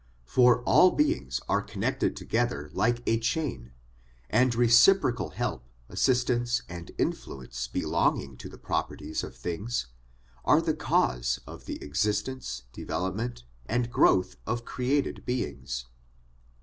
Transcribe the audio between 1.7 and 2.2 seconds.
nected